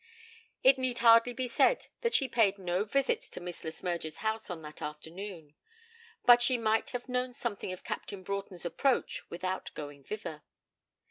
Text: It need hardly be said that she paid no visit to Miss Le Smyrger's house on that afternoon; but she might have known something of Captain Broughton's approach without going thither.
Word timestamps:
It 0.63 0.79
need 0.79 0.97
hardly 0.97 1.31
be 1.31 1.47
said 1.47 1.89
that 1.99 2.15
she 2.15 2.27
paid 2.27 2.57
no 2.57 2.83
visit 2.85 3.21
to 3.21 3.39
Miss 3.39 3.63
Le 3.63 3.69
Smyrger's 3.69 4.17
house 4.25 4.49
on 4.49 4.63
that 4.63 4.81
afternoon; 4.81 5.53
but 6.25 6.41
she 6.41 6.57
might 6.57 6.89
have 6.89 7.07
known 7.07 7.33
something 7.33 7.71
of 7.71 7.83
Captain 7.83 8.23
Broughton's 8.23 8.65
approach 8.65 9.21
without 9.29 9.69
going 9.75 10.03
thither. 10.03 10.41